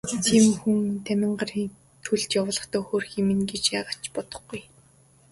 [0.25, 1.43] Тийм хүн Дамираныг
[2.05, 4.61] төлд явуулахдаа хөөрхий минь гэж яагаад ч бодохгүй.